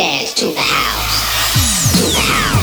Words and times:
dance 0.00 0.32
to 0.32 0.46
the 0.46 0.58
house, 0.58 1.98
to 1.98 2.04
the 2.06 2.20
house. 2.20 2.59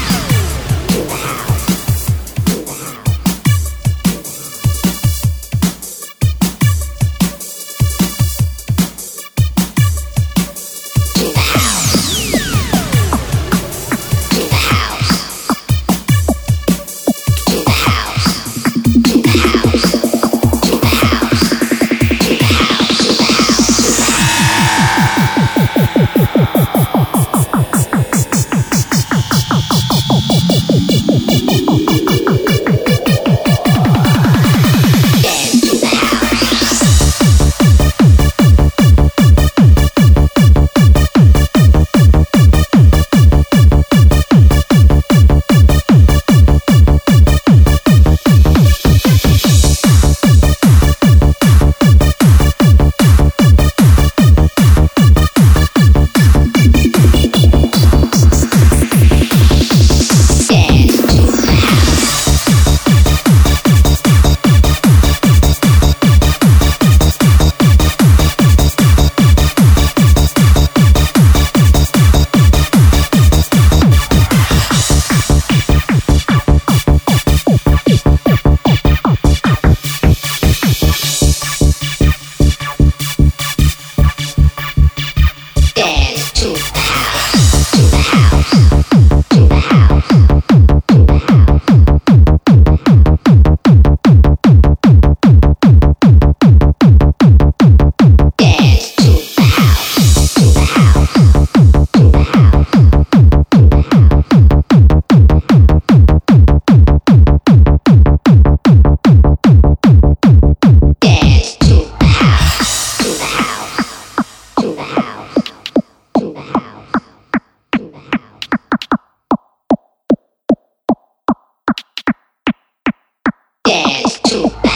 dance 123.67 124.19
to 124.22 124.66